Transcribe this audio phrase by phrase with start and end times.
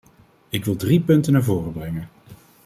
[0.49, 2.09] Ik wil drie punten naar voren brengen.